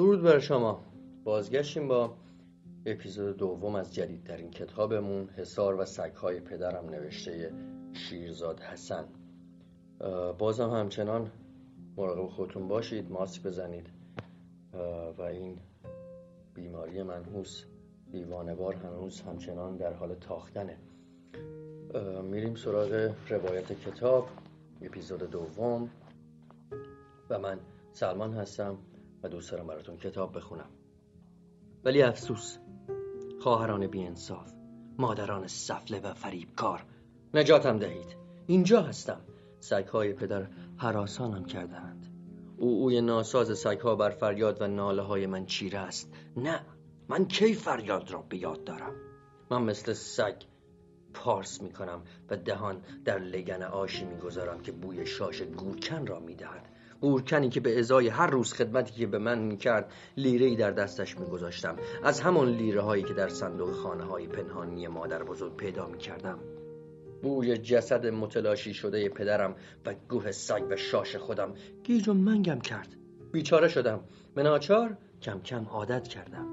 درود 0.00 0.22
بر 0.22 0.38
شما. 0.38 0.80
بازگشتیم 1.24 1.88
با 1.88 2.14
اپیزود 2.86 3.36
دوم 3.36 3.74
از 3.74 3.94
جدیدترین 3.94 4.50
کتابمون. 4.50 5.28
حسار 5.28 5.80
و 5.80 5.84
سگهای 5.84 6.40
پدرم 6.40 6.90
نوشته 6.90 7.52
شیرزاد 7.92 8.60
حسن. 8.60 9.04
بازم 10.38 10.70
همچنان 10.70 11.30
مراقب 11.96 12.28
خودتون 12.28 12.68
باشید 12.68 13.10
ماسک 13.10 13.42
بزنید. 13.42 13.86
و 15.18 15.22
این 15.22 15.58
بیماری 16.54 17.02
منحوس 17.02 17.64
دیوانوار 18.12 18.74
هنوز 18.74 19.20
همچنان 19.20 19.76
در 19.76 19.92
حال 19.92 20.14
تاختنه. 20.14 20.76
میریم 22.22 22.54
سراغ 22.54 23.14
روایت 23.28 23.72
کتاب 23.72 24.28
اپیزود 24.82 25.30
دوم. 25.30 25.90
و 27.30 27.38
من 27.38 27.58
سلمان 27.92 28.32
هستم. 28.32 28.78
و 29.22 29.28
دوست 29.28 29.50
دارم 29.50 29.66
براتون 29.66 29.96
کتاب 29.96 30.36
بخونم. 30.36 30.70
ولی 31.84 32.02
افسوس 32.02 32.58
خواهران 33.40 33.86
بیانصاف 33.86 34.52
مادران 34.98 35.46
سفله 35.46 36.00
و 36.00 36.14
فریبکار. 36.14 36.84
نجاتم 37.34 37.78
دهید. 37.78 38.16
اینجا 38.46 38.82
هستم. 38.82 39.20
سگهای 39.60 40.12
پدر 40.12 40.46
حراسانم 40.76 41.44
کردند 41.44 42.06
او 42.56 42.82
اوی 42.82 43.00
ناساز 43.00 43.58
سگها 43.58 43.94
بر 43.94 44.10
فریاد 44.10 44.62
و 44.62 44.66
ناله 44.66 45.02
های 45.02 45.26
من 45.26 45.46
چیره 45.46 45.78
است. 45.78 46.12
نه 46.36 46.60
من 47.08 47.28
کی 47.28 47.54
فریاد 47.54 48.10
را 48.10 48.22
به 48.22 48.36
یاد 48.36 48.64
دارم؟ 48.64 48.92
من 49.50 49.62
مثل 49.62 49.92
سگ 49.92 50.34
پارس 51.14 51.62
می 51.62 51.72
کنم 51.72 52.02
و 52.30 52.36
دهان 52.36 52.82
در 53.04 53.18
لگن 53.18 53.62
آشی 53.62 54.04
می 54.04 54.16
گذارم 54.16 54.60
که 54.60 54.72
بوی 54.72 55.06
شاش 55.06 55.42
گورکن 55.42 56.06
را 56.06 56.20
می 56.20 56.34
دهد 56.34 56.68
گورکنی 57.00 57.48
که 57.48 57.60
به 57.60 57.78
ازای 57.78 58.08
هر 58.08 58.26
روز 58.26 58.52
خدمتی 58.52 58.92
که 58.92 59.06
به 59.06 59.18
من 59.18 59.38
می‌کرد 59.38 59.92
لیره 60.16 60.46
ای 60.46 60.56
در 60.56 60.70
دستش 60.70 61.18
میگذاشتم. 61.18 61.76
از 62.04 62.20
همان 62.20 62.48
لیره 62.48 62.80
هایی 62.80 63.02
که 63.02 63.14
در 63.14 63.28
صندوق 63.28 63.72
خانه 63.72 64.04
های 64.04 64.26
پنهانی 64.26 64.88
مادر 64.88 65.22
بزرگ 65.22 65.56
پیدا 65.56 65.86
می‌کردم. 65.86 66.38
بوی 67.22 67.58
جسد 67.58 68.06
متلاشی 68.06 68.74
شده 68.74 69.08
پدرم 69.08 69.54
و 69.86 69.94
گوه 70.08 70.30
سگ 70.30 70.62
و 70.70 70.76
شاش 70.76 71.16
خودم 71.16 71.54
گیج 71.84 72.08
و 72.08 72.14
منگم 72.14 72.60
کرد. 72.60 72.96
بیچاره 73.32 73.68
شدم. 73.68 74.00
مناچار 74.36 74.96
کم 75.22 75.40
کم 75.40 75.64
عادت 75.64 76.08
کردم. 76.08 76.46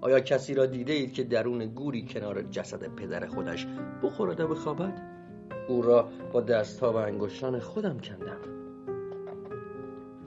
آیا 0.00 0.20
کسی 0.20 0.54
را 0.54 0.66
دیده 0.66 0.92
اید 0.92 1.12
که 1.12 1.24
درون 1.24 1.66
گوری 1.66 2.06
کنار 2.06 2.42
جسد 2.42 2.94
پدر 2.94 3.26
خودش 3.26 3.66
بخورد 4.02 4.40
و 4.40 4.48
بخوابد؟ 4.48 5.02
گور 5.68 5.84
را 5.84 6.08
با 6.32 6.40
دستها 6.40 6.92
و 6.92 6.96
انگشتان 6.96 7.58
خودم 7.58 7.98
کندم. 7.98 8.63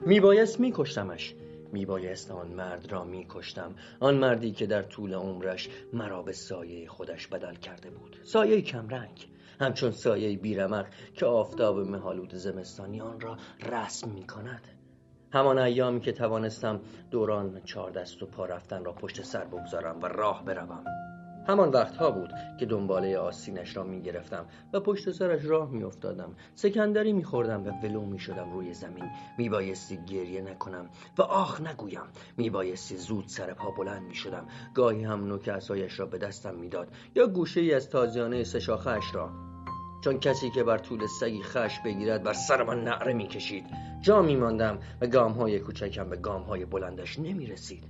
میبایست 0.08 0.60
میکشتمش. 0.60 1.34
میبایست 1.72 2.30
آن 2.30 2.48
مرد 2.48 2.92
را 2.92 3.04
میکشتم. 3.04 3.74
آن 4.00 4.14
مردی 4.14 4.52
که 4.52 4.66
در 4.66 4.82
طول 4.82 5.14
عمرش 5.14 5.68
مرا 5.92 6.22
به 6.22 6.32
سایه 6.32 6.88
خودش 6.88 7.26
بدل 7.26 7.54
کرده 7.54 7.90
بود. 7.90 8.16
سایه 8.24 8.62
کمرنگ. 8.62 9.28
همچون 9.60 9.90
سایه 9.90 10.38
بیرمق 10.38 10.86
که 11.14 11.26
آفتاب 11.26 11.78
مهالود 11.78 12.34
زمستانی 12.34 13.00
آن 13.00 13.20
را 13.20 13.36
رسم 13.72 14.10
می 14.10 14.26
کند 14.26 14.68
همان 15.32 15.58
ایامی 15.58 16.00
که 16.00 16.12
توانستم 16.12 16.80
دوران 17.10 17.60
چهار 17.64 17.90
دست 17.90 18.22
و 18.22 18.26
پا 18.26 18.46
رفتن 18.46 18.84
را 18.84 18.92
پشت 18.92 19.22
سر 19.22 19.44
بگذارم 19.44 20.02
و 20.02 20.06
راه 20.06 20.44
بروم. 20.44 20.84
همان 21.48 21.70
وقتها 21.70 22.10
بود 22.10 22.30
که 22.60 22.66
دنباله 22.66 23.18
آسینش 23.18 23.76
را 23.76 23.84
می 23.84 24.02
گرفتم 24.02 24.46
و 24.72 24.80
پشت 24.80 25.10
سرش 25.10 25.44
راه 25.44 25.70
می 25.70 25.82
افتادم 25.82 26.36
سکندری 26.54 27.12
می 27.12 27.24
خوردم 27.24 27.66
و 27.66 27.70
ولو 27.82 28.00
می 28.00 28.18
شدم 28.18 28.52
روی 28.52 28.74
زمین. 28.74 29.10
می 29.38 29.48
بایستی 29.48 29.96
گریه 29.96 30.42
نکنم 30.42 30.90
و 31.18 31.22
آخ 31.22 31.60
نگویم. 31.60 32.06
می 32.36 32.50
بایستی 32.50 32.96
زود 32.96 33.24
سر 33.28 33.54
پا 33.54 33.70
بلند 33.70 34.02
می 34.02 34.14
شدم 34.14 34.46
گاهی 34.74 35.04
هم 35.04 35.24
نوک 35.24 35.48
اصایش 35.48 36.00
را 36.00 36.06
به 36.06 36.18
دستم 36.18 36.54
می‌داد 36.54 36.88
یا 37.14 37.26
گوشه 37.26 37.60
ای 37.60 37.74
از 37.74 37.90
تازیانه 37.90 38.44
سشاخش 38.44 39.14
را. 39.14 39.30
چون 40.04 40.20
کسی 40.20 40.50
که 40.50 40.64
بر 40.64 40.78
طول 40.78 41.06
سگی 41.20 41.42
خش 41.42 41.80
بگیرد 41.84 42.22
بر 42.22 42.32
سر 42.32 42.62
من 42.62 42.84
نعره 42.84 43.12
می 43.12 43.26
کشید 43.26 43.64
جا 44.00 44.22
می 44.22 44.36
ماندم 44.36 44.78
و 45.00 45.06
گام 45.06 45.32
های 45.32 45.60
کوچکم 45.60 46.10
به 46.10 46.16
گام 46.16 46.42
های 46.42 46.64
بلندش 46.64 47.18
نمی 47.18 47.46
رسید 47.46 47.84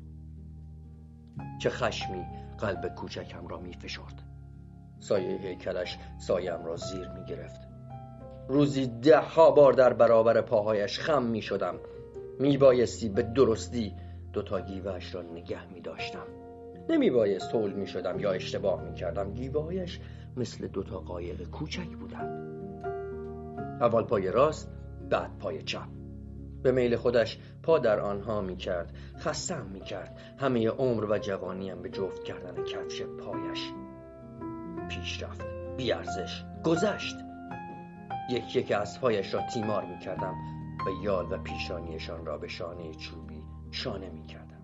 چه 1.59 1.71
خشمی! 1.71 2.47
قلب 2.59 2.95
کوچکم 2.95 3.47
را 3.47 3.59
می 3.59 3.73
فشرد 3.73 4.23
سایه 5.01 5.39
هیکلش 5.39 5.99
سایم 6.19 6.65
را 6.65 6.77
زیر 6.77 7.09
می 7.09 7.25
گرفت 7.25 7.61
روزی 8.49 8.87
ده 8.87 9.19
ها 9.19 9.51
بار 9.51 9.73
در 9.73 9.93
برابر 9.93 10.41
پاهایش 10.41 11.01
خم 11.01 11.23
می 11.23 11.43
شدم 11.43 11.75
می 12.41 12.57
بایستی 12.57 13.09
به 13.09 13.23
درستی 13.23 13.95
دوتا 14.33 14.61
گیوهش 14.61 15.15
را 15.15 15.23
نگه 15.23 15.73
می 15.73 15.81
داشتم 15.81 16.27
نمی 16.89 17.11
بایست 17.11 17.53
طول 17.53 17.73
می 17.73 17.87
شدم 17.87 18.21
یا 18.21 18.33
اشتباه 18.33 18.83
می 18.83 18.95
کردم 18.95 19.35
گیوهایش 19.35 20.01
مثل 20.37 20.67
دوتا 20.67 20.99
قایق 20.99 21.51
کوچک 21.51 21.89
بودند. 21.89 22.49
اول 23.81 24.03
پای 24.03 24.31
راست 24.31 24.71
بعد 25.11 25.39
پای 25.39 25.63
چپ. 25.63 25.97
به 26.63 26.73
میل 26.73 26.97
خودش 26.97 27.39
پا 27.63 27.79
در 27.79 28.01
آنها 28.01 28.41
می 28.41 28.57
کرد 28.57 28.93
خستم 29.19 29.67
می 29.67 29.81
کرد 29.81 30.19
همه 30.39 30.69
عمر 30.69 31.05
و 31.11 31.19
جوانیم 31.19 31.83
به 31.83 31.89
جفت 31.89 32.25
کردن 32.25 32.65
کفش 32.65 33.03
پایش 33.03 33.71
پیش 34.89 35.23
رفت 35.23 35.45
بیارزش 35.77 36.45
گذشت. 36.65 37.17
یک 38.31 38.57
یک 38.57 38.73
پایش 39.01 39.35
را 39.35 39.43
تیمار 39.55 39.85
می 39.85 39.99
کردم 39.99 40.35
و 40.87 41.05
یال 41.05 41.33
و 41.33 41.39
پیشانیشان 41.39 42.27
را 42.27 42.39
به 42.39 42.49
شانه 42.49 42.95
چوبی 42.95 43.43
شانه 43.71 44.11
می 44.11 44.27
کردم 44.27 44.63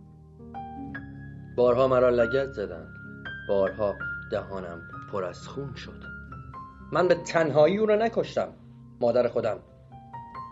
بارها 1.56 1.88
مرا 1.88 2.10
لگت 2.10 2.52
زدند. 2.52 2.94
بارها 3.48 3.94
دهانم 4.30 4.82
پر 5.12 5.24
از 5.24 5.48
خون 5.48 5.74
شد. 5.74 6.02
من 6.92 7.08
به 7.08 7.14
تنهایی 7.14 7.76
او 7.76 7.86
را 7.86 7.96
نکشتم. 7.96 8.48
مادر 9.00 9.28
خودم 9.28 9.58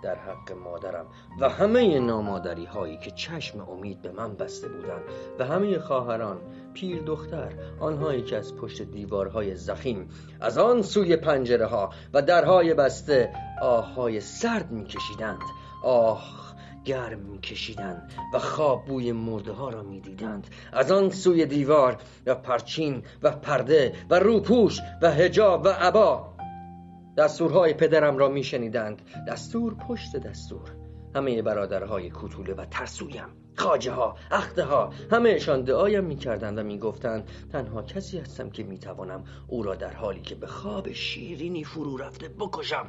در 0.03 0.15
حق 0.15 0.53
مادرم 0.53 1.07
و 1.41 1.49
همه 1.49 1.99
نامادری 1.99 2.65
هایی 2.65 2.97
که 2.97 3.11
چشم 3.11 3.61
امید 3.61 4.03
به 4.03 4.13
من 4.13 4.35
بسته 4.35 4.69
بودند 4.69 5.03
و 5.39 5.45
همه 5.45 5.79
خواهران 5.79 6.41
پیر 6.75 7.03
دختر 7.03 7.53
آنهایی 7.81 8.23
که 8.23 8.37
از 8.37 8.57
پشت 8.57 8.83
دیوارهای 8.83 9.57
زخیم 9.57 10.09
از 10.41 10.59
آن 10.59 10.83
سوی 10.83 11.17
پنجره 11.17 11.67
ها 11.67 11.91
و 12.15 12.23
درهای 12.23 12.75
بسته 12.75 13.33
آههای 13.63 14.21
سرد 14.21 14.71
میکشیدند. 14.71 15.41
آه 15.85 16.43
گرم 16.85 17.19
میکشیدند 17.19 18.13
و 18.35 18.39
خواب 18.39 18.85
بوی 18.85 19.13
مرده 19.13 19.53
ها 19.53 19.69
را 19.69 19.83
می‌دیدند. 19.83 20.47
از 20.73 20.93
آن 20.93 21.11
سوی 21.11 21.47
دیوار 21.47 21.97
و 22.27 22.35
پرچین 22.35 23.03
و 23.23 23.31
پرده 23.31 23.95
و 24.11 24.19
روپوش 24.19 24.81
و 25.03 25.11
هجاب 25.11 25.65
و 25.65 25.69
عبا 25.69 26.32
دستورهای 27.17 27.75
پدرم 27.75 28.19
را 28.19 28.29
میشنیدند. 28.29 29.03
دستور 29.29 29.75
پشت 29.75 30.17
دستور. 30.17 30.71
همه 31.15 31.43
برادرهای 31.43 32.11
کوتوله 32.11 32.55
و 32.55 32.65
ترسویم. 32.65 33.29
خاجه 33.57 33.93
ها 33.93 34.17
اخته 34.31 34.65
ها 34.65 34.93
همهشان 35.11 35.63
دعایم 35.63 36.05
می‌کردند 36.05 36.59
و 36.59 36.63
می‌گفتند 36.63 37.31
تنها 37.53 37.83
کسی 37.83 38.19
هستم 38.19 38.51
که 38.51 38.63
می‌توانم 38.63 39.25
او 39.49 39.63
را 39.63 39.75
در 39.75 39.95
حالی 39.95 40.21
که 40.21 40.35
به 40.35 40.47
خواب 40.47 40.93
شیرینی 40.93 41.65
فرو 41.65 41.97
رفته 41.97 42.29
بکشم. 42.29 42.89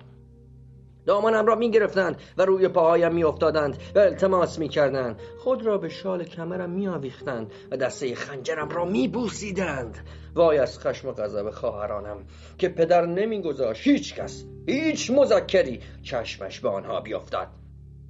دامانم 1.06 1.46
را 1.46 1.56
می‌گرفتند 1.56 2.22
و 2.38 2.46
روی 2.46 2.68
پاهایم 2.68 3.14
میافتادند 3.14 3.78
و 3.96 4.00
التماس 4.00 4.60
می‌کردند. 4.60 5.20
خود 5.40 5.66
را 5.66 5.78
به 5.78 5.90
شال 5.90 6.24
کمرم 6.24 6.70
میآویختند 6.70 7.52
و 7.72 7.78
دسته 7.78 8.16
خنجرم 8.16 8.70
را 8.70 8.86
میبوسیدند. 8.86 9.98
وای 10.36 10.58
از 10.58 10.80
خشم 10.80 11.08
و 11.08 11.12
غضب 11.12 11.50
خواهرانم 11.50 12.18
که 12.58 12.70
پدر 12.70 13.06
نمیگذاشت. 13.06 13.88
هیچ 13.88 14.16
کس 14.16 14.46
هیچ 14.68 15.12
مذکری 15.12 15.80
چشمش 16.04 16.60
به 16.60 16.70
آنها 16.70 17.02
بیافتد. 17.02 17.48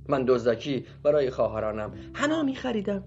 من 0.09 0.25
دزدکی 0.27 0.85
برای 1.03 1.29
خواهرانم 1.29 1.93
حنا 2.13 2.43
میخریدم. 2.43 3.03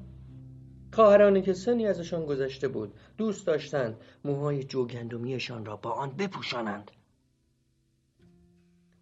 خواهرانی 0.92 1.42
که 1.42 1.52
سنی 1.52 1.86
ازشان 1.86 2.26
گذشته 2.26 2.68
بود 2.68 2.94
دوست 3.18 3.46
داشتند 3.46 3.96
موهای 4.24 4.64
جوگندمیشان 4.64 5.64
را 5.64 5.76
با 5.76 5.90
آن 5.90 6.16
بپوشانند. 6.16 6.90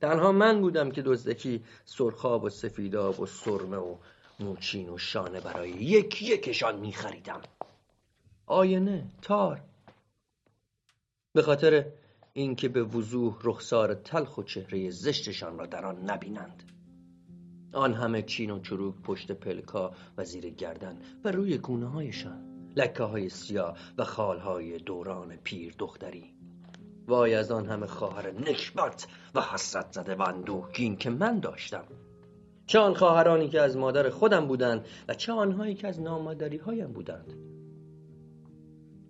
تنها 0.04 0.32
من 0.32 0.60
بودم 0.60 0.90
که 0.90 1.02
دزدکی 1.02 1.64
سرخاب 1.84 2.44
و 2.44 2.50
سفیداب 2.50 3.20
و 3.20 3.26
سرمه 3.26 3.76
و 3.76 3.96
موچین 4.40 4.88
و 4.88 4.98
شانه 4.98 5.40
برای 5.40 5.70
یک 5.70 6.22
یکشان 6.22 6.80
میخریدم. 6.80 7.40
آینه 8.46 9.10
تار. 9.22 9.60
به 11.32 11.42
خاطر 11.42 11.86
اینکه 12.32 12.68
به 12.68 12.82
وضوح 12.82 13.38
رخسار 13.44 13.94
تلخ 13.94 14.38
و 14.38 14.42
چهره 14.42 14.90
زشتشان 14.90 15.58
را 15.58 15.66
در 15.66 15.86
آن 15.86 16.10
نبینند. 16.10 16.62
آن 17.72 17.94
همه 17.94 18.22
چین 18.22 18.50
و 18.50 18.60
چروک 18.60 18.94
پشت 19.02 19.32
پلکا 19.32 19.92
و 20.16 20.24
زیر 20.24 20.50
گردن 20.50 20.98
و 21.24 21.30
روی 21.30 21.58
گونه 21.58 21.86
هایشان 21.86 22.72
لکه 22.76 23.02
های 23.02 23.28
سیاه 23.28 23.78
و 23.98 24.04
خالهای 24.04 24.78
دوران 24.78 25.36
پیر 25.36 25.74
دختری. 25.78 26.34
وای 27.08 27.34
از 27.34 27.50
آن 27.50 27.66
همه 27.66 27.86
خواهر 27.86 28.30
نکبت 28.30 29.06
و 29.34 29.40
حسرت 29.40 29.92
زده 29.92 30.14
و 30.14 30.22
اندوهگین 30.22 30.96
که 30.96 31.10
من 31.10 31.40
داشتم. 31.40 31.84
چه 32.66 32.78
آن 32.78 32.94
خواهرانی 32.94 33.48
که 33.48 33.60
از 33.60 33.76
مادر 33.76 34.10
خودم 34.10 34.46
بودند 34.46 34.86
و 35.08 35.14
چه 35.14 35.32
آنهایی 35.32 35.74
که 35.74 35.88
از 35.88 36.00
نامادری 36.00 36.56
هایم 36.56 36.92
بودند. 36.92 37.34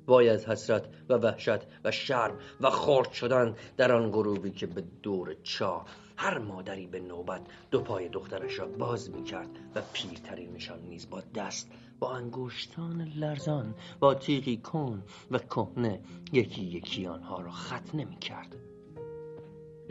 وای 0.07 0.29
از 0.29 0.47
حسرت 0.47 0.89
و 1.09 1.15
وحشت 1.15 1.61
و 1.85 1.91
شرم 1.91 2.39
و 2.61 2.71
خرد 2.71 3.13
شدن 3.13 3.57
در 3.77 3.93
آن 3.93 4.11
غروبی 4.11 4.51
که 4.51 4.67
به 4.67 4.85
دور 5.03 5.37
چاه 5.43 5.87
هر 6.17 6.39
مادری 6.39 6.87
به 6.87 7.01
نوبت 7.01 7.41
دو 7.71 7.81
پای 7.81 8.09
دخترش 8.09 8.59
را 8.59 8.67
باز 8.67 9.11
می 9.11 9.25
کرد 9.25 9.49
و 9.75 9.83
پیرترینشان 9.93 10.81
نیز 10.81 11.11
با 11.11 11.23
دست 11.35 11.71
با 11.99 12.17
انگشتان 12.17 13.13
لرزان 13.17 13.75
با 14.01 14.15
تیغی 14.15 14.57
کن 14.57 15.03
و 15.31 15.39
کهنه 15.39 16.01
یکی 16.33 16.63
یکی 16.63 17.07
آنها 17.07 17.41
را 17.41 17.51
خط 17.51 17.95
نمی 17.95 18.17
کرد 18.17 18.57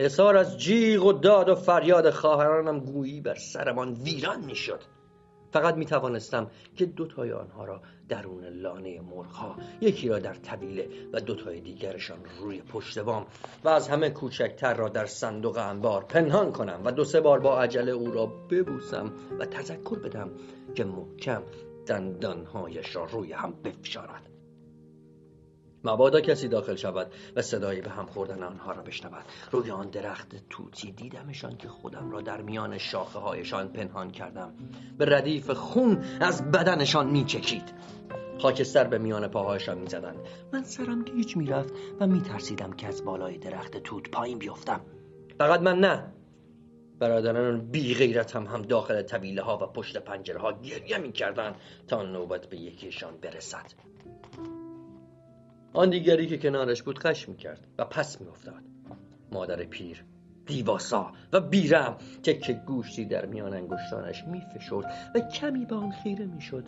حسار 0.00 0.36
از 0.36 0.58
جیغ 0.58 1.04
و 1.04 1.12
داد 1.12 1.48
و 1.48 1.54
فریاد 1.54 2.10
خواهرانم 2.10 2.80
گویی 2.80 3.20
بر 3.20 3.34
سرمان 3.34 3.92
ویران 3.92 4.44
می‌شد. 4.44 4.80
فقط 5.54 5.74
می 5.74 5.86
توانستم 5.86 6.50
که 6.76 6.86
دوتای 6.86 7.32
آنها 7.32 7.64
را 7.64 7.80
درون 8.08 8.44
لانه 8.44 9.00
مرغها 9.00 9.56
یکی 9.80 10.08
را 10.08 10.18
در 10.18 10.34
طویله 10.34 10.88
و 11.12 11.20
دوتای 11.20 11.60
دیگرشان 11.60 12.18
روی 12.40 12.60
پشت 12.60 12.98
بام 12.98 13.26
و 13.64 13.68
از 13.68 13.88
همه 13.88 14.10
کوچکتر 14.10 14.74
را 14.74 14.88
در 14.88 15.06
صندوق 15.06 15.56
انبار 15.58 16.04
پنهان 16.04 16.52
کنم 16.52 16.80
و 16.84 16.92
دو 16.92 17.04
سه 17.04 17.20
بار 17.20 17.40
با 17.40 17.60
عجله 17.60 17.92
او 17.92 18.10
را 18.10 18.26
ببوسم 18.26 19.12
و 19.38 19.46
تذکر 19.46 19.98
بدم 19.98 20.30
که 20.74 20.84
محکم 20.84 21.42
دندانهایش 21.86 22.96
را 22.96 23.04
روی 23.04 23.32
هم 23.32 23.54
بفشارد 23.64 24.33
مبادا 25.84 26.20
کسی 26.20 26.48
داخل 26.48 26.74
شود 26.74 27.12
و 27.36 27.42
صدایی 27.42 27.80
به 27.80 27.90
هم 27.90 28.06
خوردن 28.06 28.42
آنها 28.42 28.72
را 28.72 28.82
بشنود. 28.82 29.24
روی 29.50 29.70
آن 29.70 29.90
درخت 29.90 30.34
توتی 30.50 30.92
دیدمشان 30.92 31.56
که 31.56 31.68
خودم 31.68 32.10
را 32.10 32.20
در 32.20 32.40
میان 32.40 32.78
شاخه 32.78 33.18
هایشان 33.18 33.68
پنهان 33.68 34.10
کردم. 34.10 34.54
به 34.98 35.04
ردیف 35.04 35.50
خون 35.50 36.04
از 36.20 36.50
بدنشان 36.50 37.10
میچکید. 37.10 37.72
خاکستر 38.38 38.84
به 38.84 38.98
میان 38.98 39.28
پاهایشان 39.28 39.78
می‌زدند. 39.78 40.18
من 40.52 40.62
سرم 40.62 41.02
گیج 41.02 41.36
می‌رفت 41.36 41.74
و 42.00 42.06
میترسیدم 42.06 42.72
که 42.72 42.86
از 42.86 43.04
بالای 43.04 43.38
درخت 43.38 43.76
توت 43.76 44.10
پایین 44.10 44.38
بیفتم. 44.38 44.80
فقط 45.38 45.60
من 45.60 45.78
نه. 45.78 46.12
برادران 46.98 47.70
بی 47.70 47.94
غیرت 47.94 48.36
هم 48.36 48.46
هم 48.46 48.62
داخل 48.62 49.02
طویله 49.02 49.42
ها 49.42 49.56
و 49.56 49.66
پشت 49.66 49.96
پنجره 49.96 50.40
ها 50.40 50.52
گریه 50.52 50.98
می‌کردند 50.98 51.54
تا 51.88 52.02
نوبت 52.02 52.46
به 52.46 52.56
یکیشان 52.56 53.16
برسد. 53.22 53.72
آن 55.74 55.90
دیگری 55.90 56.26
که 56.26 56.38
کنارش 56.38 56.82
بود 56.82 56.98
خش 56.98 57.28
می‌کرد 57.28 57.66
و 57.78 57.84
پس 57.84 58.20
میافتاد. 58.20 58.62
مادر 59.32 59.64
پیر 59.64 60.04
دیواسا 60.46 61.12
و 61.32 61.40
بیرم 61.40 61.96
تک 62.22 62.50
گوشتی 62.50 63.04
در 63.04 63.26
میان 63.26 63.54
انگشتانش 63.54 64.24
میفشرد 64.24 64.84
و 65.14 65.20
کمی 65.20 65.64
به 65.64 65.76
آن 65.76 65.90
خیره 65.90 66.26
می‌شد 66.26 66.64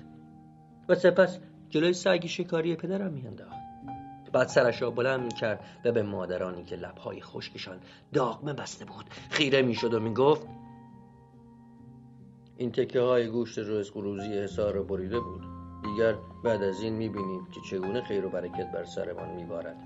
و 0.88 0.94
سپس 0.94 1.38
جلوی 1.68 1.92
سگ 1.92 2.26
شکاری 2.26 2.76
پدرم 2.76 3.12
میانداخت. 3.12 3.56
بعد 4.32 4.48
سرش 4.48 4.82
را 4.82 4.90
بلند 4.90 5.20
می‌کرد 5.20 5.60
و 5.84 5.92
به 5.92 6.02
مادرانی 6.02 6.64
که 6.64 6.76
لبهای 6.76 7.20
خشکشان 7.20 7.78
داغمه 8.12 8.52
بسته 8.52 8.84
بود 8.84 9.04
خیره 9.30 9.62
می‌شد 9.62 9.94
و 9.94 10.00
می‌گفت 10.00 10.46
این 12.56 12.72
تکه 12.72 13.00
های 13.00 13.28
گوشت 13.28 13.58
روز 13.58 13.90
قروزی 13.90 14.38
حسار 14.38 14.82
بریده 14.82 15.20
بود. 15.20 15.55
دیگر 15.86 16.14
بعد 16.44 16.62
از 16.62 16.82
این 16.82 16.92
می‌بینید 16.92 17.50
که 17.54 17.60
چگونه 17.70 18.02
خیر 18.02 18.26
و 18.26 18.30
برکت 18.30 18.72
بر 18.72 18.84
سرمان 18.84 19.28
میبارد. 19.28 19.76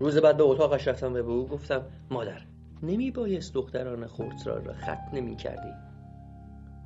روز 0.00 0.18
بعد 0.18 0.36
به 0.36 0.42
اتاقش 0.42 0.88
رفتم 0.88 1.10
و 1.10 1.22
به 1.22 1.32
او 1.32 1.46
گفتم 1.46 1.82
مادر 2.10 2.40
نمی 2.82 3.10
بایست 3.10 3.54
دختران 3.54 4.06
خردسرا 4.06 4.58
را 4.58 4.72
خط 4.72 5.14
نمی 5.14 5.36
کردی 5.36 5.72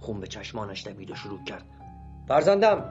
خون 0.01 0.21
به 0.21 0.27
چشمانش 0.27 0.87
دوید 0.87 1.11
و 1.11 1.15
شروع 1.15 1.45
کرد. 1.45 1.65
فرزندم 2.29 2.85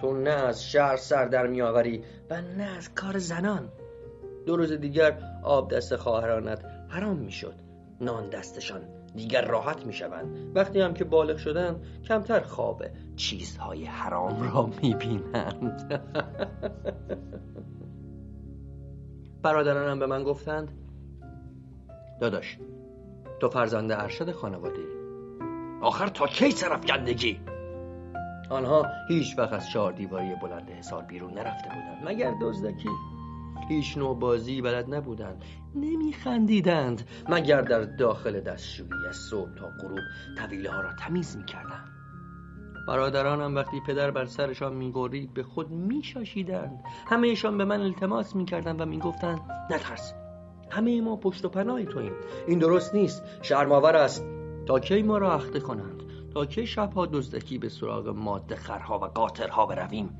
تو 0.00 0.12
نه 0.12 0.30
از 0.30 0.64
شهر 0.64 0.96
سر 0.96 1.24
در 1.24 1.46
میآوری 1.46 2.04
و 2.30 2.40
نه 2.40 2.76
از 2.76 2.94
کار 2.94 3.18
زنان. 3.18 3.68
دو 4.46 4.56
روز 4.56 4.72
دیگر 4.72 5.18
آب 5.42 5.74
دست 5.74 5.96
خواهرانت 5.96 6.64
حرام 6.88 7.16
می‌شد. 7.16 7.54
نان 8.00 8.30
دستشان 8.30 8.80
دیگر 9.16 9.44
راحت 9.44 9.86
می‌شوند. 9.86 10.56
وقتی 10.56 10.80
هم 10.80 10.94
که 10.94 11.04
بالغ 11.04 11.36
شدن 11.36 11.80
کمتر 12.08 12.40
خواب 12.40 12.82
چیزهای 13.16 13.84
حرام 13.84 14.52
را 14.52 14.70
می‌بینند. 14.82 16.00
برادرانم 19.42 19.98
به 19.98 20.06
من 20.06 20.24
گفتند 20.24 20.72
داداش 22.20 22.58
تو 23.40 23.48
فرزند 23.48 23.92
ارشد 23.92 24.30
خانواده 24.30 24.82
آخر 25.82 26.06
تا 26.06 26.26
کی 26.26 26.52
طرف 26.52 26.86
گندگی؟ 26.86 27.40
آنها 28.50 28.86
هیچ 29.08 29.38
وقت 29.38 29.52
از 29.52 29.70
چهار 29.70 29.92
دیواری 29.92 30.34
بلند 30.42 30.70
حسار 30.70 31.02
بیرون 31.02 31.34
نرفته 31.34 31.68
بودند 31.68 32.08
مگر 32.08 32.34
دزدکی؟ 32.42 32.88
هیچ 33.68 33.98
نوع 33.98 34.18
بازی 34.18 34.62
بلد 34.62 34.94
نبودند. 34.94 35.44
نمیخندیدند. 35.74 37.02
مگر 37.28 37.60
در 37.60 37.82
داخل 37.82 38.40
دستشویی 38.40 39.06
از 39.08 39.16
صبح 39.16 39.54
تا 39.54 39.66
غروب 39.80 39.98
طویله 40.38 40.70
ها 40.70 40.80
را 40.80 40.92
تمیز 40.92 41.36
می‌کردند. 41.36 41.88
برادرانم 42.88 43.54
وقتی 43.54 43.80
پدر 43.86 44.10
بر 44.10 44.24
سرشان 44.24 44.74
میگورید 44.74 45.34
به 45.34 45.42
خود 45.42 45.70
میشاشیدند. 45.70 46.84
همهشان 47.06 47.58
به 47.58 47.64
من 47.64 47.80
التماس 47.80 48.36
می‌کردند 48.36 48.80
و 48.80 48.84
می‌گفتند 48.84 49.40
نترس. 49.70 50.14
همه 50.70 51.00
ما 51.00 51.16
پشت 51.16 51.44
و 51.44 51.48
پناه 51.48 51.84
توییم. 51.84 52.12
این 52.46 52.58
درست 52.58 52.94
نیست. 52.94 53.22
شرماور 53.42 53.96
است. 53.96 54.24
تا 54.66 54.80
کی 54.80 55.02
ما 55.02 55.18
را 55.18 55.34
اخته 55.34 55.60
کنند؟ 55.60 56.02
تا 56.34 56.46
کی 56.46 56.66
شبها 56.66 57.06
دزدکی 57.06 57.58
به 57.58 57.68
سراغ 57.68 58.08
ماده 58.08 58.56
خرها 58.56 58.98
و 58.98 59.04
قاطرها 59.04 59.66
برویم؟ 59.66 60.10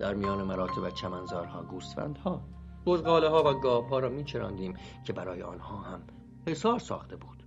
در 0.00 0.14
میان 0.14 0.42
مراتب 0.42 0.90
چمنزارها 0.90 1.62
گوسفندها 1.62 2.40
بزغاله 2.86 3.28
ها 3.28 3.50
و 3.50 3.60
گاو 3.60 3.84
ها 3.84 3.98
را 3.98 4.08
میچراندیم 4.08 4.74
که 5.04 5.12
برای 5.12 5.42
آنها 5.42 5.76
هم 5.76 6.02
حصار 6.46 6.78
ساخته 6.78 7.16
بود. 7.16 7.44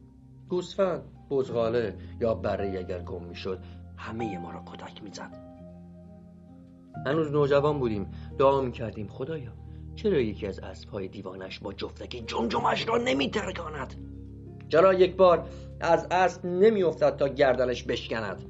گوسفند 0.50 1.04
بزغاله 1.30 1.98
یا 2.20 2.36
بره 2.36 2.80
اگر 2.80 3.02
گم 3.02 3.24
می‌شد 3.24 3.60
همه 3.98 4.38
ما 4.38 4.52
را 4.52 4.64
کتک 4.66 5.04
می‌زد. 5.04 5.38
هنوز 7.06 7.32
نوجوان 7.32 7.80
بودیم 7.80 8.12
دعا 8.38 8.62
می‌کردیم 8.62 9.08
خدایا 9.08 9.54
چرا 9.96 10.20
یکی 10.20 10.48
از 10.48 10.60
اسبهای 10.60 11.08
دیوانش 11.08 11.60
با 11.60 11.74
جفتکی 11.74 12.22
جمجمش 12.22 12.88
را 12.88 12.98
نمیترکاند؟ 12.98 13.96
چرا 14.70 14.94
یک 14.94 15.16
بار 15.16 15.50
از 15.80 16.08
اسب 16.12 16.46
نمیافتد 16.46 17.16
تا 17.16 17.28
گردنش 17.28 17.84
بشکند؟ 17.84 18.44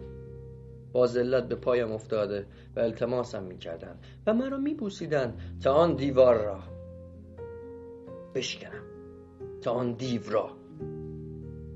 با 0.93 1.07
ذلت 1.07 1.47
به 1.47 1.55
پایم 1.55 1.91
افتاده 1.91 2.45
و 2.75 2.79
التماسم 2.79 3.43
می‌کردند 3.43 4.05
و 4.27 4.33
مرا 4.33 4.57
میبوسیدند 4.57 5.59
تا 5.63 5.73
آن 5.73 5.95
دیوار 5.95 6.45
را 6.45 6.63
بشکنم 8.35 8.83
تا 9.61 9.71
آن 9.71 9.93
دیو 9.93 10.29
را 10.29 10.49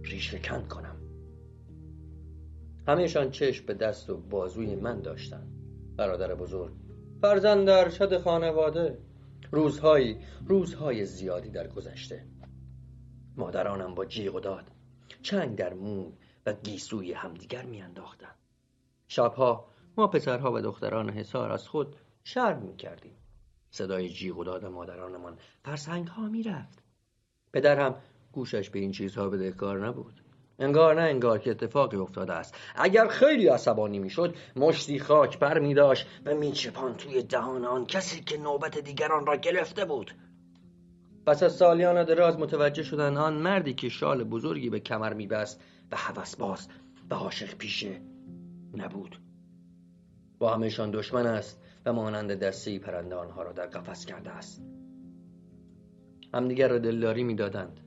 ریشهکن 0.03 0.61
کنم. 0.61 0.95
همهشان 2.87 3.31
چشم 3.31 3.65
به 3.65 3.73
دست 3.73 4.09
و 4.09 4.17
بازوی 4.17 4.75
من 4.75 5.01
داشتند. 5.01 5.47
برادر 5.97 6.35
بزرگ 6.35 6.73
فرزند 7.21 7.69
ارشد 7.69 8.17
خانواده. 8.17 8.97
روزهایی 9.51 10.17
روزهای 10.47 11.05
زیادی 11.05 11.49
در 11.49 11.67
گذشته. 11.67 12.23
مادرانم 13.37 13.95
با 13.95 14.05
جیغ 14.05 14.35
و 14.35 14.39
داد 14.39 14.65
چنگ 15.21 15.55
در 15.55 15.73
موی 15.73 16.13
و 16.45 16.53
گیسوی 16.53 17.13
همدیگر 17.13 17.65
میانداختند. 17.65 18.35
شبها 19.07 19.67
ما 19.97 20.07
پسرها 20.07 20.53
و 20.53 20.61
دختران 20.61 21.09
حصار 21.09 21.51
از 21.51 21.67
خود 21.67 21.95
شرم 22.23 22.61
می 22.61 22.75
کردیم. 22.75 23.15
صدای 23.71 24.09
جیغ 24.09 24.37
و 24.37 24.43
داد 24.43 24.65
مادرانمان 24.65 25.37
فرسنگ 25.65 26.07
ها 26.07 26.27
می 26.27 26.43
رفت. 26.43 26.83
پدر 27.53 27.79
هم 27.79 27.95
گوشش 28.31 28.69
به 28.69 28.79
این 28.79 28.91
چیزها 28.91 29.29
بدهکار 29.29 29.87
نبود. 29.87 30.21
انگار 30.59 31.01
نه 31.01 31.01
انگار 31.01 31.39
که 31.39 31.51
اتفاقی 31.51 31.97
افتاده 31.97 32.33
است 32.33 32.55
اگر 32.75 33.07
خیلی 33.07 33.47
عصبانی 33.47 33.99
می‌شد 33.99 34.35
مشتی 34.55 34.99
خاک 34.99 35.39
بر 35.39 35.59
می 35.59 35.73
داشت 35.73 36.07
و 36.25 36.35
میچپان 36.35 36.97
توی 36.97 37.23
دهان 37.23 37.65
آن 37.65 37.85
کسی 37.85 38.23
که 38.23 38.37
نوبت 38.37 38.77
دیگران 38.77 39.25
را 39.25 39.35
گرفته 39.35 39.85
بود 39.85 40.11
پس 41.25 41.43
از 41.43 41.55
سالیان 41.55 42.03
دراز 42.03 42.39
متوجه 42.39 42.83
شدن 42.83 43.17
آن 43.17 43.33
مردی 43.33 43.73
که 43.73 43.89
شال 43.89 44.23
بزرگی 44.23 44.69
به 44.69 44.79
کمر 44.79 45.13
میبست 45.13 45.61
و 45.91 45.95
هوس 45.95 46.35
باز 46.35 46.67
و 47.09 47.13
عاشق 47.13 47.55
پیشه 47.55 48.01
نبود. 48.73 49.19
با 50.39 50.53
همهشان 50.53 50.91
دشمن 50.91 51.25
است 51.27 51.61
و 51.85 51.93
مانند 51.93 52.31
دسته 52.31 52.79
پرنده 52.79 53.15
آنها 53.15 53.43
را 53.43 53.51
در 53.51 53.65
قفس 53.65 54.05
کرده 54.05 54.29
است. 54.29 54.63
همدیگر 56.33 56.67
را 56.67 56.77
دلداری 56.77 57.23
می‌دادند. 57.23 57.79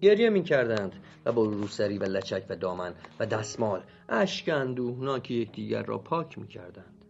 گریه 0.00 0.30
می‌کردند 0.30 0.92
و 1.24 1.32
با 1.32 1.44
روسری 1.44 1.98
و 1.98 2.04
لچک 2.04 2.46
و 2.48 2.56
دامن 2.56 2.94
و 3.20 3.26
دستمال 3.26 3.82
اشک 4.08 4.48
اندوهناک 4.48 5.30
یکدیگر 5.30 5.82
را 5.82 5.98
پاک 5.98 6.38
می‌کردند. 6.38 7.04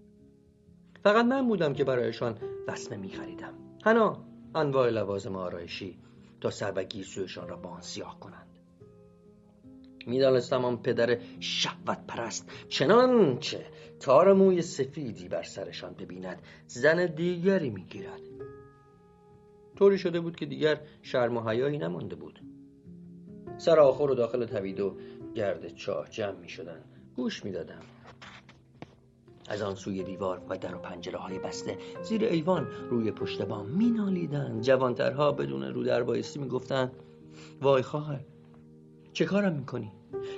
فقط 1.03 1.25
من 1.25 1.49
بودم 1.49 1.73
که 1.73 1.85
برایشان 1.85 2.39
وسمه 2.69 2.97
میخریدم. 2.97 3.55
هنا 3.85 4.25
انواع 4.55 4.91
لوازم 4.91 5.37
آرایشی 5.37 5.99
تا 6.41 6.51
سر 6.51 6.73
و 6.77 6.83
گیسویشان 6.85 7.49
را 7.49 7.57
با 7.57 7.71
آن 7.71 7.81
سیاه 7.81 8.21
کنند. 8.21 8.54
می‌دانستم 10.07 10.65
آن 10.65 10.83
پدر 10.83 11.19
شهوت 11.41 11.99
پرست 12.09 12.51
چنانچه 12.69 13.67
تار 14.01 14.33
موی 14.33 14.63
سفیدی 14.63 15.29
بر 15.29 15.43
سرشان 15.43 15.95
ببیند 15.95 16.43
زن 16.67 17.07
دیگری 17.07 17.71
می‌گیرد. 17.71 18.21
طوری 19.77 19.99
شده 19.99 20.21
بود 20.21 20.37
که 20.37 20.47
دیگر 20.47 20.81
شرم 21.03 21.37
و 21.37 21.49
حیایی 21.49 21.79
نمانده 21.79 22.17
بود. 22.17 22.41
سر 23.59 23.79
آخر 23.81 24.03
و 24.03 24.15
داخل 24.15 24.47
توید 24.47 24.81
و 24.81 24.97
گرد 25.35 25.75
چاه 25.75 26.11
جمع 26.11 26.37
می 26.37 26.49
شدن 26.49 26.85
گوش 27.17 27.45
می 27.45 27.53
دادم 27.53 27.83
از 29.49 29.63
آن 29.63 29.75
سوی 29.75 30.03
دیوار 30.03 30.43
و 30.49 30.59
در 30.59 30.75
و 30.75 30.79
پنجره 30.79 31.19
های 31.19 31.39
بسته 31.39 31.79
زیر 32.03 32.25
ایوان 32.25 32.69
روی 32.91 33.11
پشت 33.11 33.43
بام 33.43 33.67
می 33.67 33.91
نالیدن 33.91 34.61
جوانترها 34.61 35.33
بدون 35.33 35.63
رو 35.63 35.85
در 35.85 36.03
بایستی 36.03 36.39
می 36.39 36.49
گفتن 36.49 36.93
وای 37.63 37.83
خواهر 37.83 38.21
چه 39.15 39.25
کارم 39.25 39.53
می‌کنی؟ 39.53 39.93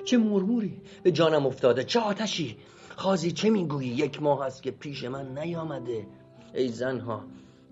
چه 0.05 0.17
مرموری؟ 0.17 0.81
به 1.03 1.11
جانم 1.11 1.45
افتاده. 1.45 1.83
چه 1.83 1.99
آتشی؟ 1.99 2.57
خازی 2.95 3.31
چه 3.31 3.49
می‌گویی؟ 3.49 3.89
یک 3.89 4.21
ماه 4.21 4.41
است 4.41 4.63
که 4.63 4.71
پیش 4.71 5.03
من 5.03 5.37
نیامده. 5.37 6.07
ای 6.53 6.67
زنها 6.67 7.23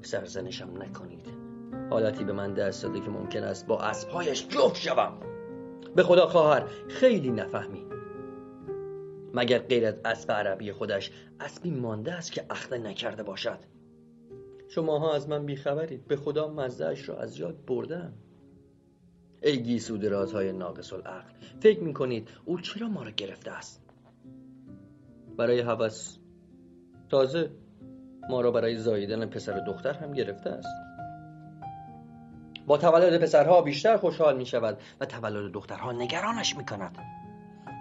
سرزنشم 0.02 0.70
نکنید. 0.82 1.26
حالتی 1.90 2.24
به 2.24 2.34
من 2.34 2.54
دست 2.54 2.84
داده 2.84 3.00
که 3.00 3.10
ممکن 3.10 3.44
است 3.44 3.68
با 3.68 3.80
اسبهایش 3.80 4.48
جفت 4.48 4.76
شوم. 4.76 5.14
به 5.96 6.04
خدا 6.04 6.28
خواهر 6.28 6.66
خیلی 6.88 7.30
نفهمی. 7.30 7.86
مگر 9.34 9.60
غیر 9.60 9.86
از 9.86 9.96
اسب 10.06 10.32
عربی 10.32 10.72
خودش 10.72 11.12
اسبی 11.40 11.72
مانده 11.72 12.14
است 12.14 12.32
که 12.32 12.46
اخته 12.50 12.78
نکرده 12.78 13.24
باشد؟ 13.24 13.60
شماها 14.68 15.16
از 15.16 15.30
من 15.30 15.46
بیخبرید. 15.46 16.08
به 16.08 16.16
خدا 16.16 16.48
مزهش 16.48 17.10
را 17.10 17.18
از 17.18 17.40
یاد 17.40 17.66
بردم. 17.66 18.14
ای 19.46 19.64
گیسود 19.64 20.06
رازهای 20.06 20.52
ناقص 20.52 20.94
العقل 20.94 21.30
فکر 21.60 21.80
می‌کنید 21.80 22.30
او 22.46 22.60
چرا 22.60 22.88
ما 22.88 23.04
را 23.04 23.12
گرفته 23.12 23.52
است؟ 23.52 23.82
برای 25.38 25.60
هوس 25.60 26.18
تازه 27.10 27.52
ما 28.30 28.42
را 28.42 28.52
برای 28.52 28.78
زاییدن 28.78 29.26
پسر 29.26 29.60
دختر 29.60 29.94
هم 29.94 30.14
گرفته 30.14 30.50
است. 30.50 30.68
با 32.68 32.78
تولد 32.78 33.22
پسرها 33.22 33.62
بیشتر 33.62 33.98
خوشحال 33.98 34.38
می 34.38 34.46
شود 34.46 34.78
و 35.00 35.06
تولد 35.06 35.52
دخترها 35.52 35.92
نگرانش 35.92 36.58
می 36.58 36.66
کند 36.66 36.98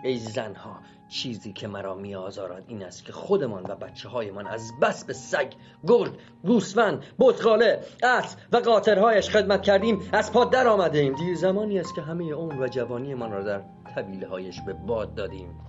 ای 0.05 0.19
زنها 0.19 0.81
چیزی 1.09 1.53
که 1.53 1.69
مرا 1.69 1.95
می 1.95 2.15
آزارد 2.15 2.65
این 2.69 2.83
است 2.83 3.05
که 3.05 3.13
خودمان 3.13 3.63
و 3.63 3.75
بچه 3.75 4.09
هایمان 4.09 4.47
از 4.47 4.73
بس 4.83 5.05
به 5.05 5.13
سگ، 5.13 5.53
گرد، 5.87 6.11
گوسفند، 6.43 7.05
بطغاله، 7.19 7.81
اسب 8.03 8.39
و 8.53 8.57
قاطرهایش 8.57 9.31
خدمت 9.31 9.63
کردیم 9.63 10.09
از 10.13 10.33
پا 10.33 10.45
در 10.45 10.69
آمده 10.69 10.99
ایم 10.99 11.15
دیر 11.15 11.37
زمانی 11.37 11.79
است 11.79 11.95
که 11.95 12.03
همه 12.03 12.33
عمر 12.33 12.61
و 12.61 12.69
جوانیمان 12.69 13.33
را 13.33 13.43
در 13.43 13.63
طویله 13.95 14.29
هایش 14.29 14.61
به 14.61 14.73
باد 14.73 15.15
دادیم. 15.15 15.61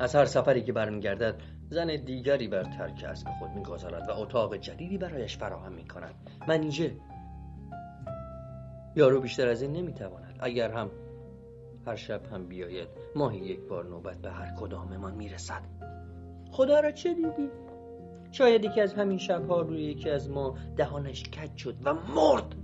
از 0.00 0.14
هر 0.14 0.24
سفری 0.24 0.62
که 0.62 0.72
برمیگردد 0.72 1.40
زن 1.70 1.96
دیگری 1.96 2.48
بر 2.48 2.64
ترک 2.64 3.04
اسب 3.08 3.28
خود 3.38 3.50
می‌گذارد 3.50 4.08
و 4.08 4.12
اتاق 4.12 4.56
جدیدی 4.56 4.98
برایش 4.98 5.38
فراهم 5.38 5.72
می 5.72 5.88
کند 5.88 6.14
منیژه. 6.48 6.96
یارو 8.96 9.20
بیشتر 9.20 9.48
از 9.48 9.62
این 9.62 9.72
نمی‌تواند. 9.72 10.36
اگر 10.40 10.70
هم 10.70 10.90
هر 11.86 11.96
شب 11.96 12.26
هم 12.26 12.46
بیاید. 12.46 12.88
ماهی 13.16 13.38
یک 13.38 13.60
بار 13.60 13.84
نوبت 13.84 14.18
به 14.18 14.30
هر 14.30 14.54
کداممان 14.60 15.14
می‌رسد. 15.14 15.62
خدا 16.50 16.80
را 16.80 16.90
چه 16.90 17.14
دیدی؟ 17.14 17.50
شاید 18.32 18.64
یکی 18.64 18.80
از 18.80 18.94
همین 18.94 19.18
شبها 19.18 19.60
روی 19.60 19.82
یکی 19.82 20.10
از 20.10 20.30
ما 20.30 20.58
دهانش 20.76 21.22
کج 21.22 21.56
شد 21.56 21.76
و 21.84 21.94
مرد. 21.94 22.54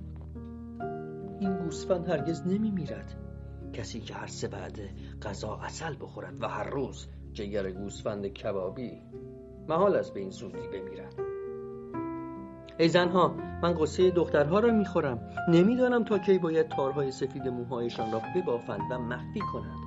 این 1.41 1.57
گوسفند 1.57 2.09
هرگز 2.09 2.47
نمیمیرد. 2.47 3.17
کسی 3.73 4.01
که 4.01 4.15
هر 4.15 4.27
سه 4.27 4.49
بعد 4.49 4.79
غذا 5.23 5.57
اصل 5.57 5.95
بخورد 6.01 6.43
و 6.43 6.49
هر 6.49 6.71
روز 6.71 7.07
جگر 7.33 7.71
گوسفند 7.71 8.27
کبابی 8.27 9.03
محال 9.69 9.97
است 9.97 10.15
به 10.15 10.21
این 10.21 10.31
زودی 10.31 10.69
بمیرد. 10.69 11.30
ای 12.81 12.89
زنها 12.89 13.35
من 13.63 13.75
قصه 13.75 14.11
دخترها 14.11 14.59
را 14.59 14.73
می‌خورم 14.73 15.19
نمی‌دانم 15.49 16.05
تا 16.05 16.19
کی 16.19 16.39
باید 16.39 16.69
تارهای 16.69 17.11
سفید 17.11 17.49
موهایشان 17.49 18.13
را 18.13 18.23
ببافند 18.37 18.81
و 18.91 18.99
مخفی 18.99 19.41
کنند 19.41 19.81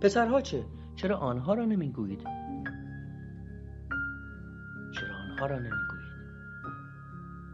پسرها 0.00 0.40
چه؟ 0.40 0.64
چرا 0.96 1.16
آنها 1.16 1.54
را 1.54 1.64
نمی‌گویید؟ 1.64 2.22
چرا 4.94 5.14
آنها 5.30 5.46
را 5.46 5.58
نمی‌گویید؟ 5.58 6.06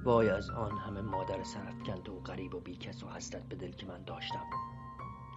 وای 0.04 0.30
از 0.30 0.50
آن 0.50 0.78
همه 0.78 1.00
مادر 1.00 1.42
سرفکند 1.42 2.08
و 2.08 2.20
غریب 2.20 2.54
و 2.54 2.60
بیکس 2.60 3.04
و 3.04 3.08
حسرت 3.08 3.42
به 3.48 3.56
دل 3.56 3.70
که 3.70 3.86
من 3.86 4.02
داشتم 4.06 4.44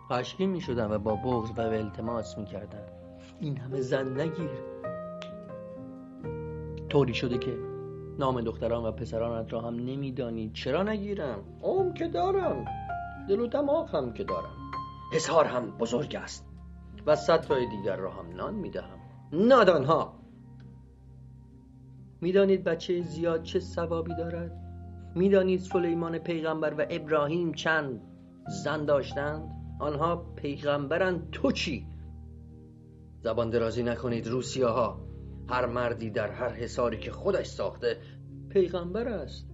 خشکی 0.10 0.46
می 0.46 0.62
شدم 0.62 0.92
و 0.92 0.98
با 0.98 1.15
بغض 1.15 1.51
و 1.58 1.62
التماس 1.62 2.38
می 2.38 2.46
کردم 2.46 2.84
این 3.39 3.58
همه 3.58 3.82
زن 3.82 4.22
نگیر 4.22 4.50
طوری 6.89 7.13
شده 7.13 7.38
که 7.38 7.75
نام 8.20 8.42
دختران 8.42 8.86
و 8.86 8.92
پسرانت 8.92 9.54
را 9.54 9.62
هم 9.62 9.76
نمیدانی. 9.76 10.52
چرا 10.54 10.84
نگیرم؟ 10.84 11.44
عم 11.64 11.94
که 11.94 12.08
دارم. 12.08 12.66
دل 13.30 13.40
و 13.40 13.48
دماغ 13.48 13.96
هم 13.96 14.14
که 14.14 14.24
دارم. 14.24 14.72
حسار 15.14 15.46
هم 15.46 15.78
بزرگ 15.78 16.16
است. 16.16 16.48
و 17.06 17.16
صد 17.16 17.46
رای 17.50 17.70
دیگر 17.70 17.96
را 17.96 18.12
هم 18.12 18.36
نان 18.36 18.56
می‌دهم. 18.56 19.00
نادانها. 19.34 20.20
می‌دانید 22.22 22.64
بچه 22.64 23.02
زیاد 23.02 23.44
چه 23.44 23.60
ثوابی 23.60 24.16
دارد؟ 24.16 24.52
می‌دانید 25.16 25.60
سلیمان 25.60 26.18
پیغمبر 26.18 26.74
و 26.74 26.86
ابراهیم 26.90 27.54
چند 27.54 28.02
زن 28.64 28.86
داشتند؟ 28.86 29.50
آنها 29.80 30.16
پیغمبرند. 30.16 31.30
تو 31.32 31.52
چی؟ 31.52 31.88
زبان 33.22 33.50
درازی 33.50 33.84
نکنید 33.84 34.28
روسیاها 34.28 35.05
هر 35.50 35.66
مردی 35.66 36.10
در 36.10 36.32
هر 36.32 36.50
حصاری 36.50 36.98
که 36.98 37.12
خودش 37.12 37.46
ساخته 37.46 37.98
پیغمبر 38.50 39.08
است. 39.08 39.48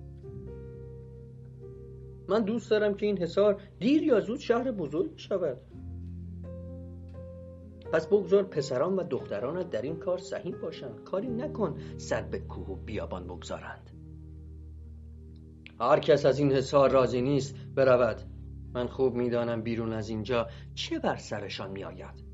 من 2.28 2.44
دوست 2.44 2.72
دارم 2.72 2.94
که 2.94 3.06
این 3.06 3.18
حصار 3.18 3.62
دیر 3.80 4.04
یا 4.04 4.20
زود 4.20 4.40
شهر 4.40 4.72
بزرگ 4.72 5.18
شود. 5.18 5.58
پس 7.94 8.08
بگذار 8.08 8.44
پسران 8.44 8.96
و 8.96 9.04
دخترانت 9.04 9.70
در 9.70 9.82
این 9.82 9.96
کار 9.96 10.18
سهیم 10.18 10.58
باشند. 10.62 11.04
کاری 11.04 11.28
نکن 11.28 11.76
سر 11.98 12.22
به 12.22 12.40
کوه 12.40 12.68
و 12.68 12.76
بیابان 12.76 13.24
بگذارند. 13.24 13.90
هر 15.80 16.00
کس 16.00 16.26
از 16.26 16.40
این 16.40 16.52
حصار 16.52 16.92
راضی 16.92 17.22
نیست 17.22 17.56
برود. 17.76 18.22
من 18.74 18.88
خوب 18.88 19.16
می‌دانم 19.16 19.62
بیرون 19.62 19.94
از 19.94 20.10
اینجا 20.10 20.48
چه 20.76 21.00
بر 21.00 21.16
سرشان 21.16 21.72
میآید. 21.72 22.31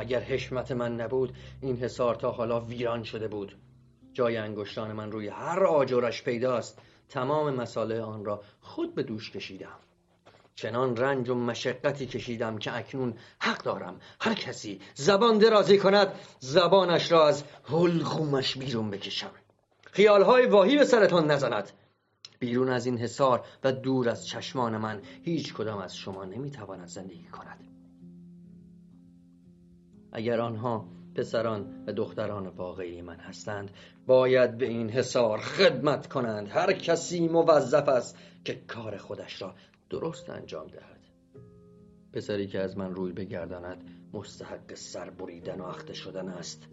اگر 0.00 0.20
حشمت 0.20 0.72
من 0.72 1.00
نبود 1.00 1.36
این 1.62 1.76
حصار 1.76 2.14
تا 2.14 2.30
حالا 2.30 2.60
ویران 2.60 3.02
شده 3.02 3.28
بود. 3.28 3.56
جای 4.12 4.36
انگشتان 4.36 4.92
من 4.92 5.12
روی 5.12 5.28
هر 5.28 5.64
آجرش 5.64 6.22
پیداست. 6.22 6.78
تمام 7.08 7.54
مساله 7.54 8.00
آن 8.00 8.24
را 8.24 8.42
خود 8.60 8.94
به 8.94 9.02
دوش 9.02 9.30
کشیدم. 9.30 9.78
چنان 10.54 10.96
رنج 10.96 11.28
و 11.28 11.34
مشقتی 11.34 12.06
کشیدم 12.06 12.58
که 12.58 12.76
اکنون 12.76 13.14
حق 13.38 13.62
دارم. 13.62 14.00
هر 14.20 14.34
کسی 14.34 14.80
زبان 14.94 15.38
درازی 15.38 15.78
کند 15.78 16.12
زبانش 16.38 17.12
را 17.12 17.28
از 17.28 17.44
حلقومش 17.64 18.56
بیرون 18.56 18.90
بکشم. 18.90 19.30
خیالهای 19.92 20.46
واهی 20.46 20.78
به 20.78 20.84
سرتان 20.84 21.30
نزند. 21.30 21.70
بیرون 22.38 22.68
از 22.68 22.86
این 22.86 22.98
حصار 22.98 23.44
و 23.64 23.72
دور 23.72 24.08
از 24.08 24.26
چشمان 24.26 24.76
من 24.76 25.02
هیچ 25.22 25.54
کدام 25.54 25.78
از 25.78 25.96
شما 25.96 26.24
نمی‌تواند 26.24 26.88
زندگی 26.88 27.28
کند. 27.28 27.79
اگر 30.12 30.40
آنها 30.40 30.88
پسران 31.14 31.84
و 31.86 31.92
دختران 31.92 32.46
واقعی 32.46 33.02
من 33.02 33.16
هستند 33.16 33.70
باید 34.06 34.58
به 34.58 34.66
این 34.66 34.90
حصار 34.90 35.38
خدمت 35.38 36.06
کنند. 36.06 36.48
هر 36.48 36.72
کسی 36.72 37.28
موظف 37.28 37.88
است 37.88 38.18
که 38.44 38.54
کار 38.54 38.96
خودش 38.96 39.42
را 39.42 39.54
درست 39.90 40.30
انجام 40.30 40.66
دهد. 40.66 41.00
پسری 42.12 42.46
که 42.46 42.60
از 42.60 42.78
من 42.78 42.94
روی 42.94 43.12
بگرداند 43.12 43.84
مستحق 44.12 44.74
سر 44.74 45.10
بریدن 45.10 45.60
و 45.60 45.64
اخته 45.64 45.92
شدن 45.92 46.28
است. 46.28 46.68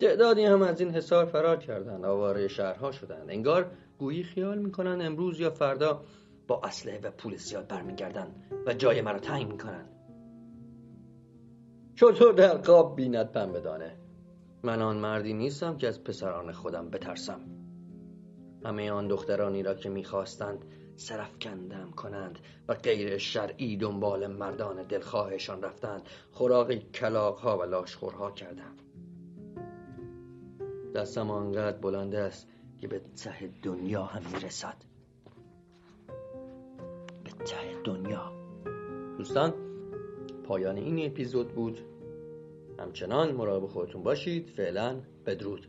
تعدادی 0.00 0.44
هم 0.44 0.62
از 0.62 0.80
این 0.80 0.90
حصار 0.90 1.24
فرار 1.24 1.56
کردند 1.56 2.04
آواره 2.04 2.48
شهرها 2.48 2.92
شدند. 2.92 3.30
انگار 3.30 3.70
گویی 3.98 4.22
خیال 4.22 4.58
می‌کنند 4.58 5.02
امروز 5.02 5.40
یا 5.40 5.50
فردا 5.50 6.04
با 6.46 6.60
اسلحه 6.64 7.00
و 7.00 7.10
پول 7.10 7.36
زیاد 7.36 7.68
برمیگردند 7.68 8.62
و 8.66 8.74
جای 8.74 9.02
مرا 9.02 9.18
تعیین 9.18 9.48
می‌کنند. 9.48 9.93
چطور 11.94 12.32
در 12.32 12.56
قاب 12.56 12.96
بیند 12.96 13.32
پنبه 13.32 13.60
دانه 13.60 13.96
من 14.62 14.82
آن 14.82 14.96
مردی 14.96 15.32
نیستم 15.32 15.76
که 15.76 15.88
از 15.88 16.04
پسران 16.04 16.52
خودم 16.52 16.90
بترسم. 16.90 17.40
همه 18.64 18.90
آن 18.90 19.08
دخترانی 19.08 19.62
را 19.62 19.74
که 19.74 19.88
می‌خواستند 19.88 20.64
سرفکندم 20.96 21.90
کنند 21.90 22.38
و 22.68 22.74
غیر 22.74 23.18
شرعی 23.18 23.76
دنبال 23.76 24.26
مردان 24.26 24.82
دلخواهشان 24.82 25.62
رفتند. 25.62 26.02
خوراقی 26.30 26.78
کلاقها 26.78 27.58
و 27.58 27.62
لاشخورها 27.62 28.30
کردم. 28.30 28.74
دستم 30.94 31.30
آنقدر 31.30 31.76
بلند 31.76 32.14
است 32.14 32.48
که 32.78 32.88
به 32.88 33.00
ته 33.24 33.50
دنیا 33.62 34.02
هم 34.02 34.22
می‌رسد. 34.32 34.76
به 37.24 37.30
ته 37.30 37.82
دنیا. 37.84 38.32
دوستان 39.18 39.63
پایان 40.44 40.76
این 40.76 41.06
اپیزود 41.06 41.48
بود. 41.48 41.78
همچنان 42.78 43.32
مراقب 43.32 43.66
خودتون 43.66 44.02
باشید. 44.02 44.50
فعلا 44.56 44.96
بدرود. 45.26 45.66